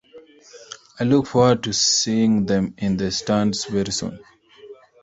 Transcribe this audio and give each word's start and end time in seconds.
I 0.99 1.03
look 1.03 1.27
forward 1.27 1.61
to 1.65 1.73
seeing 1.73 2.47
them 2.47 2.73
in 2.79 2.97
the 2.97 3.11
stands 3.11 3.65
very 3.65 3.91
soon. 3.91 4.19